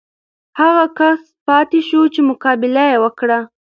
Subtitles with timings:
[0.59, 3.39] هغه کس پاتې شو چې مقابله یې وکړه.